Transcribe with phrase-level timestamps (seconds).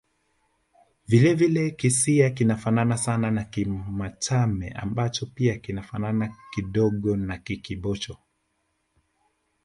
[1.07, 8.17] Vile vile Kisiha kinafanana sana na Kimachame ambacho pia kinafanana kidogo na Kikibosho